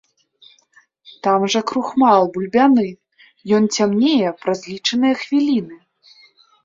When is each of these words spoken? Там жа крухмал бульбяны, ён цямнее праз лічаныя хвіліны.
Там 1.25 1.41
жа 1.55 1.61
крухмал 1.71 2.23
бульбяны, 2.37 2.87
ён 3.59 3.63
цямнее 3.77 4.29
праз 4.43 4.59
лічаныя 4.73 5.15
хвіліны. 5.25 5.77